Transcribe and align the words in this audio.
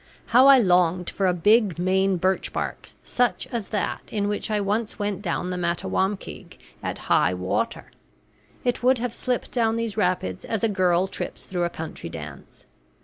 How 0.33 0.47
I 0.47 0.57
longed 0.57 1.11
for 1.11 1.27
a 1.27 1.31
big 1.35 1.77
Maine 1.77 2.17
birch 2.17 2.51
bark, 2.51 2.89
such 3.03 3.45
as 3.51 3.69
that 3.69 4.01
in 4.11 4.27
which 4.27 4.49
I 4.49 4.59
once 4.59 4.97
went 4.97 5.21
down 5.21 5.51
the 5.51 5.57
Mattawamkeag 5.59 6.57
at 6.81 6.97
high 7.05 7.35
water! 7.35 7.91
It 8.63 8.81
would 8.81 8.97
have 8.97 9.13
slipped 9.13 9.51
down 9.51 9.75
these 9.75 9.97
rapids 9.97 10.43
as 10.43 10.63
a 10.63 10.69
girl 10.69 11.05
trips 11.05 11.45
through 11.45 11.65
a 11.65 11.69
country 11.69 12.09
dance. 12.09 12.65